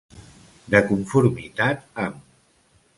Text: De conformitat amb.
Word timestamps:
De 0.75 0.81
conformitat 0.87 1.87
amb. 2.09 2.29